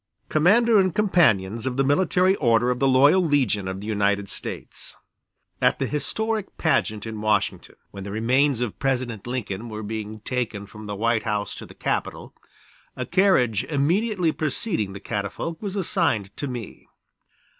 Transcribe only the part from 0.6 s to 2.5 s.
and Companions of the Military